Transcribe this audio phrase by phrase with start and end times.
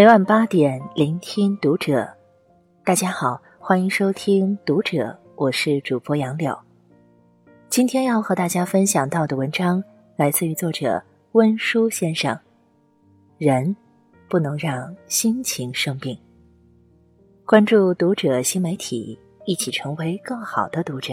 [0.00, 2.08] 每晚八点，聆听读者。
[2.86, 4.96] 大家好，欢迎收听《读者》，
[5.36, 6.58] 我是主播杨柳。
[7.68, 9.84] 今天要和大家分享到的文章
[10.16, 11.02] 来自于作者
[11.32, 12.34] 温书先生。
[13.36, 13.76] 人
[14.26, 16.18] 不能让心情生病。
[17.44, 21.12] 关注《读者》新媒体，一起成为更好的读者。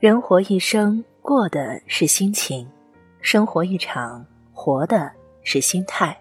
[0.00, 2.66] 人活一生，过的是心情；
[3.20, 6.18] 生活一场，活的是心态。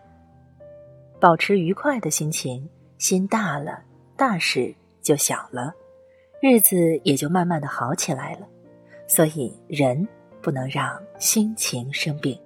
[1.17, 3.81] 保持愉快的心情，心大了，
[4.17, 5.73] 大事就小了，
[6.41, 6.75] 日子
[7.05, 8.45] 也就慢慢的好起来了。
[9.07, 10.05] 所以，人
[10.41, 12.37] 不能让心情生病。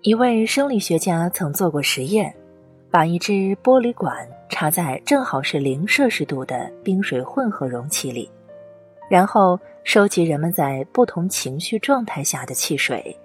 [0.00, 2.34] 一位生理学家曾做过实验。
[2.90, 8.28] 把一只玻璃管插在正好是零摄氏度的冰水混合容器里，
[9.08, 13.16] 然后收集人们在不同情绪状态下的汽水，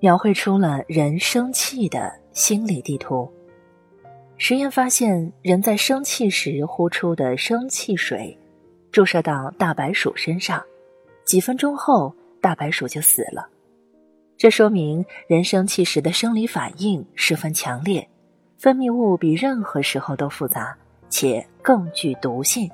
[0.00, 3.32] 描绘出了人生气的心理地图。
[4.36, 8.36] 实验发现，人在生气时呼出的生气水，
[8.90, 10.60] 注射到大白鼠身上，
[11.24, 13.48] 几分钟后大白鼠就死了。
[14.36, 18.08] 这说明人生气时的生理反应十分强烈。
[18.58, 20.76] 分泌物比任何时候都复杂，
[21.08, 22.68] 且更具毒性。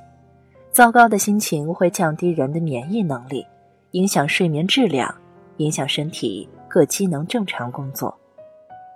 [0.70, 3.46] 糟糕的心情会降低人的免疫能力，
[3.90, 5.14] 影响睡眠质量，
[5.58, 8.16] 影响身体各机能正常工作。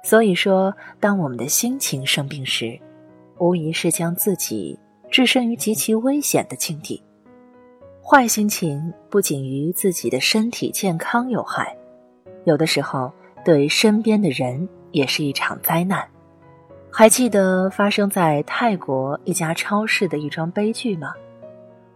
[0.03, 2.81] 所以说，当我们的心情生病时，
[3.37, 4.79] 无疑是将自己
[5.11, 7.03] 置身于极其危险的境地。
[8.03, 11.77] 坏心情不仅于自己的身体健康有害，
[12.45, 13.13] 有的时候
[13.45, 16.03] 对身边的人也是一场灾难。
[16.91, 21.13] 还记得发生在泰国一家超市的一桩悲剧吗？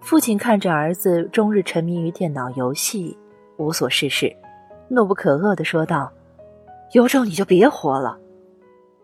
[0.00, 3.16] 父亲看着儿子终日沉迷于电脑游戏，
[3.56, 4.34] 无所事事，
[4.88, 6.12] 怒不可遏地说道
[6.92, 8.19] ：“有种你就别活了！”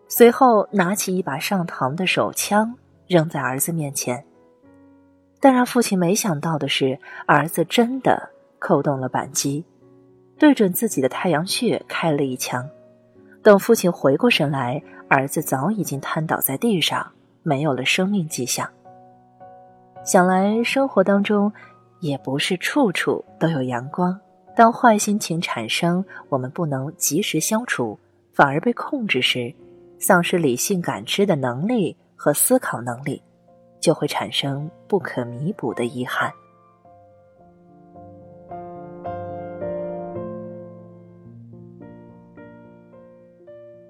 [0.07, 2.73] 随后拿起一把上膛的手枪
[3.07, 4.23] 扔在儿子面前。
[5.41, 9.63] 但让父亲没想到的是，儿子真的扣动了扳机，
[10.37, 12.69] 对准自己的太阳穴开了一枪。
[13.49, 17.11] 等父亲回过神来，儿子早已经瘫倒在地上，
[17.41, 18.69] 没有了生命迹象。
[20.05, 21.51] 想来生活当中
[21.99, 24.15] 也不是处处都有阳光。
[24.55, 27.97] 当坏心情产生，我们不能及时消除，
[28.33, 29.51] 反而被控制时，
[29.97, 33.19] 丧失理性感知的能力和思考能力，
[33.79, 36.31] 就会产生不可弥补的遗憾。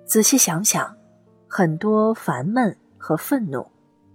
[0.09, 0.91] 仔细想想，
[1.47, 3.63] 很多烦闷和愤怒，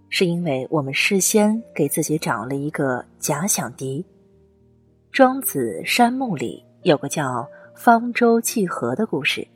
[0.09, 4.05] 是因为我们事先给自己找了一个假想敌。
[5.13, 9.47] 庄子《山木》里有个叫“方舟济河”的故事，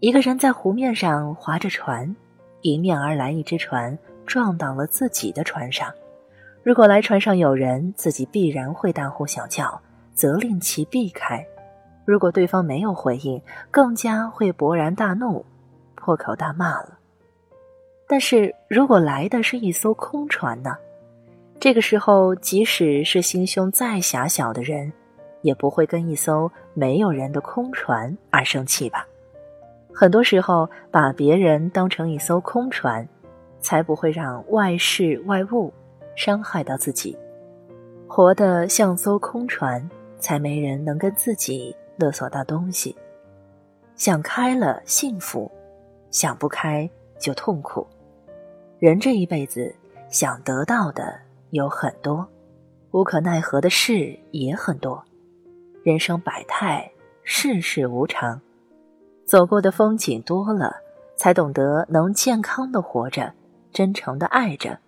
[0.00, 2.16] 一个人在湖面上划着船，
[2.62, 5.92] 迎面而来一只船撞到了自己的船上。
[6.62, 9.78] 如果来船上有人，自己必然会大呼小叫，
[10.14, 11.44] 责令其避开；
[12.06, 13.38] 如果对方没有回应，
[13.70, 15.44] 更加会勃然大怒。
[16.08, 16.98] 破口大骂了。
[18.06, 20.74] 但是如果来的是一艘空船呢？
[21.60, 24.90] 这个时候，即使是心胸再狭小的人，
[25.42, 29.06] 也不会跟一艘没有人的空船而生气吧？
[29.92, 33.06] 很多时候，把别人当成一艘空船，
[33.60, 35.70] 才不会让外事外物
[36.16, 37.14] 伤害到自己。
[38.06, 39.86] 活得像艘空船，
[40.18, 42.96] 才没人能跟自己勒索到东西。
[43.94, 45.50] 想开了，幸福。
[46.10, 46.88] 想不开
[47.18, 47.86] 就痛苦，
[48.78, 49.74] 人这一辈子
[50.08, 51.18] 想得到的
[51.50, 52.26] 有很多，
[52.92, 55.02] 无可奈何的事也很多。
[55.82, 56.90] 人生百态，
[57.22, 58.40] 世事无常，
[59.24, 60.74] 走过的风景多了，
[61.16, 63.32] 才懂得能健康的活着，
[63.72, 64.78] 真诚的爱着，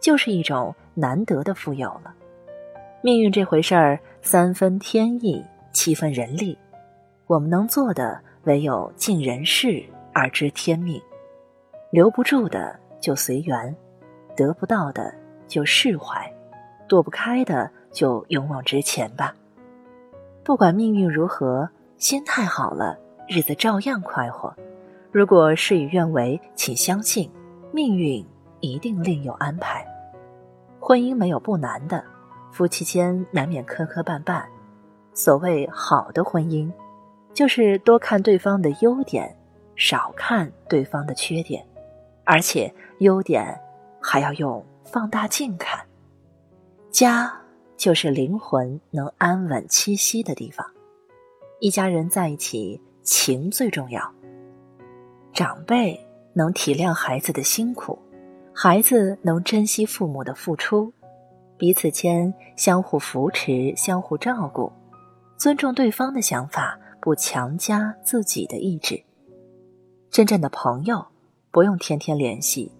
[0.00, 2.14] 就是一种难得的富有了。
[3.02, 6.58] 命运这回事儿，三分天意，七分人力，
[7.26, 9.84] 我们能做的唯有尽人事。
[10.12, 11.00] 而知天命，
[11.90, 13.74] 留不住的就随缘，
[14.36, 15.14] 得不到的
[15.46, 16.32] 就释怀，
[16.88, 19.34] 躲不开的就勇往直前吧。
[20.42, 24.54] 不管命运如何，心态好了，日子照样快活。
[25.10, 27.30] 如果事与愿违，请相信
[27.72, 28.24] 命运
[28.60, 29.86] 一定另有安排。
[30.80, 32.02] 婚姻没有不难的，
[32.50, 34.42] 夫妻间难免磕磕绊绊。
[35.12, 36.72] 所谓好的婚姻，
[37.34, 39.36] 就是多看对方的优点。
[39.78, 41.64] 少看对方的缺点，
[42.24, 43.58] 而且优点
[44.02, 45.80] 还要用放大镜看。
[46.90, 47.32] 家
[47.76, 50.66] 就是灵魂能安稳栖息的地方，
[51.60, 54.12] 一家人在一起，情最重要。
[55.32, 57.96] 长辈能体谅孩子的辛苦，
[58.52, 60.92] 孩子能珍惜父母的付出，
[61.56, 64.72] 彼此间相互扶持、相互照顾，
[65.36, 69.00] 尊重对方的想法，不强加自己的意志。
[70.10, 71.04] 真正的朋友
[71.50, 72.70] 不用天天联系，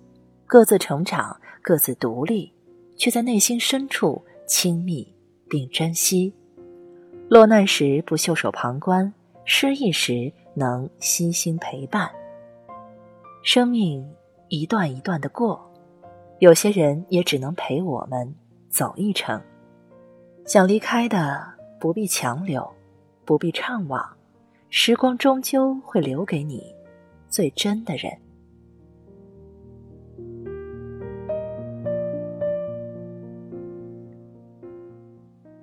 [0.46, 2.52] 各自成长，各自独立，
[2.96, 5.06] 却在内心深处亲密
[5.48, 6.32] 并珍惜。
[7.28, 9.12] 落难时不袖手旁观，
[9.44, 12.10] 失意时能悉心陪伴。
[13.42, 14.06] 生命
[14.48, 15.60] 一段一段的过，
[16.38, 18.34] 有些人也只能陪我们
[18.70, 19.40] 走一程。
[20.46, 21.46] 想离开的
[21.78, 22.66] 不必强留，
[23.26, 24.02] 不必怅惘，
[24.70, 26.74] 时光终究会留给你
[27.28, 28.12] 最真的人。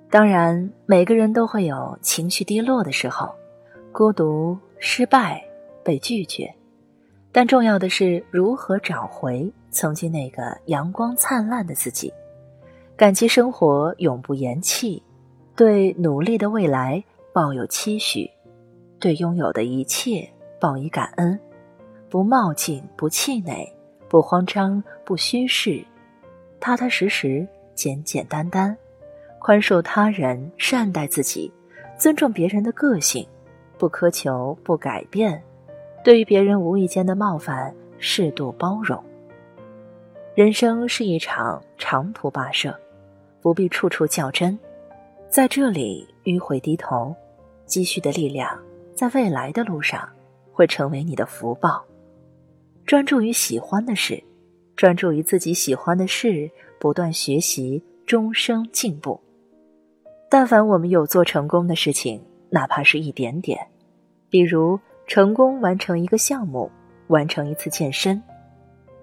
[0.08, 3.34] 当然，每个人都会有情绪低落的时候，
[3.92, 5.44] 孤独、失败、
[5.84, 6.50] 被拒绝。
[7.32, 12.10] 但重要的是如何找回曾经那个阳光灿烂的自己，
[12.96, 15.02] 感激生活永不言弃，
[15.54, 17.04] 对努力的未来
[17.34, 18.30] 抱有期许，
[18.98, 20.26] 对拥有的一切
[20.58, 21.38] 报以感恩，
[22.08, 23.70] 不冒进，不气馁，
[24.08, 25.84] 不慌张，不虚饰，
[26.60, 28.76] 踏踏实实，简简单单，
[29.38, 31.52] 宽恕他人，善待自己，
[31.98, 33.26] 尊重别人的个性，
[33.76, 35.42] 不苛求，不改变。
[36.04, 39.02] 对于别人无意间的冒犯，适度包容。
[40.36, 42.78] 人生是一场长途跋涉，
[43.40, 44.56] 不必处处较真，
[45.28, 47.12] 在这里迂回低头，
[47.64, 48.56] 积蓄的力量，
[48.94, 50.08] 在未来的路上
[50.52, 51.84] 会成为你的福报。
[52.86, 54.22] 专注于喜欢的事，
[54.76, 59.20] 专注于自己喜欢的事，不断学习，终生进步。
[60.30, 63.66] 但凡我们有做成功的事情，哪怕是一点点，
[64.30, 64.78] 比如。
[65.08, 66.68] 成功完成一个项目，
[67.06, 68.20] 完成一次健身，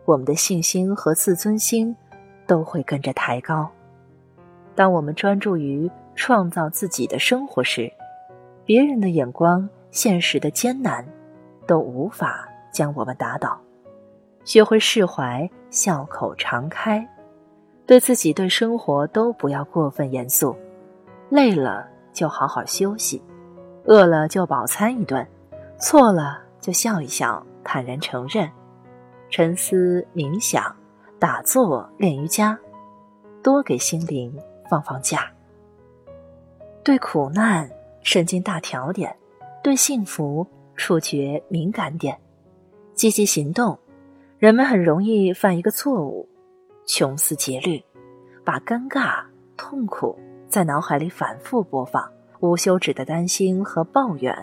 [0.04, 1.96] 我们的信心和自尊心
[2.46, 3.72] 都会跟着抬高。
[4.76, 7.90] 当我们专注于创造自己的生活时，
[8.66, 11.08] 别人的眼光、现实的艰难
[11.66, 13.63] 都无法将我们打倒。
[14.44, 17.08] 学会释怀，笑口常开，
[17.86, 20.56] 对自己、对生活都不要过分严肃。
[21.30, 23.22] 累了就好好休息，
[23.86, 25.26] 饿了就饱餐一顿。
[25.80, 28.48] 错了就笑一笑，坦然承认；
[29.30, 30.74] 沉思冥想、
[31.20, 32.58] 打坐练瑜伽，
[33.42, 34.38] 多给心灵
[34.70, 35.32] 放放假。
[36.84, 37.70] 对苦难
[38.02, 39.14] 神经大条点，
[39.64, 40.46] 对幸福
[40.76, 42.18] 触觉敏感点，
[42.94, 43.78] 积极行动。
[44.44, 46.28] 人们很容易犯一个错误，
[46.86, 47.82] 穷思竭虑，
[48.44, 49.24] 把尴尬、
[49.56, 50.20] 痛苦
[50.50, 52.12] 在脑海里反复播放，
[52.42, 54.36] 无休止的担心和抱怨，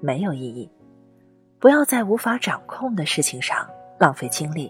[0.00, 0.68] 没有意义。
[1.60, 3.64] 不要在无法掌控的事情上
[4.00, 4.68] 浪费精力，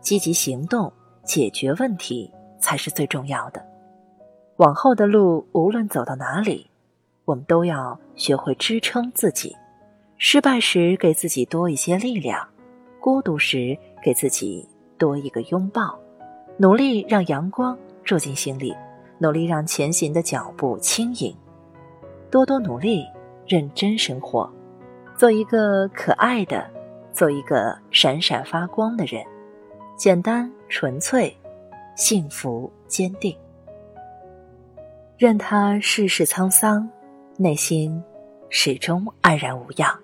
[0.00, 0.90] 积极行动
[1.22, 3.62] 解决问题才是最重要的。
[4.56, 6.70] 往后的路无论走到哪里，
[7.26, 9.54] 我们都要学会支撑自己。
[10.16, 12.48] 失败时给自己多一些力量，
[13.00, 14.68] 孤独时给自己
[14.98, 15.98] 多一个拥抱，
[16.58, 18.76] 努力让阳光住进心里，
[19.18, 21.34] 努力让前行的脚步轻盈。
[22.30, 23.06] 多多努力，
[23.46, 24.52] 认真生活。
[25.16, 26.68] 做一个可爱的，
[27.14, 29.24] 做一个闪闪发光的人，
[29.96, 31.34] 简单纯粹，
[31.96, 33.34] 幸福坚定。
[35.16, 36.86] 任他世事沧桑，
[37.38, 38.02] 内心
[38.50, 40.03] 始终安然无恙。